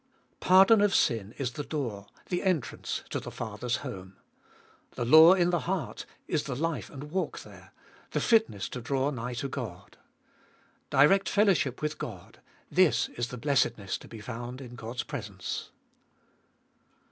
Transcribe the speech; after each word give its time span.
1. 0.39 0.39
Pardon 0.39 0.81
of 0.81 0.95
sin 0.95 1.35
is 1.37 1.51
the 1.51 1.63
door, 1.63 2.07
the 2.29 2.41
entrance 2.41 3.03
to 3.11 3.19
the 3.19 3.29
Father's 3.29 3.75
home. 3.85 4.15
The 4.95 5.05
law 5.05 5.33
in 5.35 5.51
the 5.51 5.59
heart 5.69 6.07
is 6.27 6.45
the 6.45 6.55
life 6.55 6.89
and 6.89 7.11
walk 7.11 7.41
there, 7.41 7.71
the 8.09 8.19
fitness 8.19 8.67
to 8.69 8.81
draw 8.81 9.11
nigh 9.11 9.35
to 9.35 9.47
Qod. 9.47 9.93
Direct 10.89 11.29
fellowship 11.29 11.83
with 11.83 11.99
Bod; 11.99 12.39
this 12.71 13.09
is 13.09 13.27
the 13.27 13.37
blessedness 13.37 13.95
to 13.99 14.07
be 14.07 14.21
found 14.21 14.59
in 14.59 14.73
God's 14.73 15.03
presence. 15.03 15.69